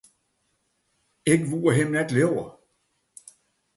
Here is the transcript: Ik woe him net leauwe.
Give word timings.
Ik 1.33 1.41
woe 1.49 1.71
him 1.77 1.89
net 1.93 2.13
leauwe. 2.15 2.45